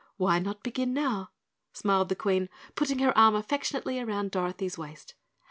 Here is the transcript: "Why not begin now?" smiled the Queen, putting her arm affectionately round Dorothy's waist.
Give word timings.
"Why 0.17 0.39
not 0.39 0.63
begin 0.63 0.93
now?" 0.95 1.29
smiled 1.73 2.09
the 2.09 2.15
Queen, 2.15 2.49
putting 2.73 2.97
her 2.97 3.15
arm 3.15 3.35
affectionately 3.35 4.03
round 4.03 4.31
Dorothy's 4.31 4.75
waist. 4.75 5.13